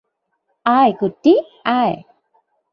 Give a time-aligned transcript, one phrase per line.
[0.65, 1.33] আয়, কুট্টি,
[1.73, 1.95] আয়!